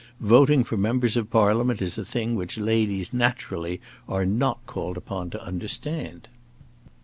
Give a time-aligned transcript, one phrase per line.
[0.19, 5.29] Voting for Members of Parliament is a thing which ladies naturally are not called upon
[5.29, 6.27] to understand."